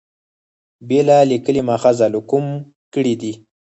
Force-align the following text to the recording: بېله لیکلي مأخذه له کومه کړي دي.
بېله 0.87 1.17
لیکلي 1.31 1.61
مأخذه 1.67 2.07
له 2.13 2.19
کومه 2.29 2.53
کړي 2.93 3.13
دي. 3.21 3.33